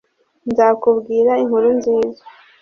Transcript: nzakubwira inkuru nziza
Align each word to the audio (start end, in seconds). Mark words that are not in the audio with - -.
nzakubwira 0.49 1.31
inkuru 1.43 1.69
nziza 1.77 2.23